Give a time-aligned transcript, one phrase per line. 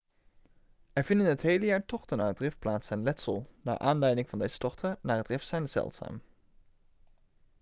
[0.95, 4.39] er vinden het hele jaar tochten naar het rif plaats en letsel naar aanleiding van
[4.39, 6.21] deze tochten naar het rif zijn zeldzaam